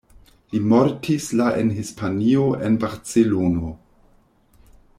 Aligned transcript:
Li 0.53 0.61
mortis 0.69 1.27
la 1.41 1.49
en 1.63 1.69
Hispanio 1.79 2.47
en 2.69 2.79
Barcelono. 2.85 3.71